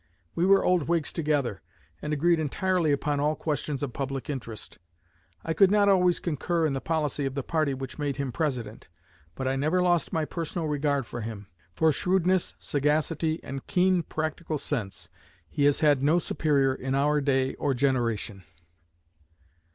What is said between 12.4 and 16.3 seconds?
sagacity, and keen practical sense, he has had no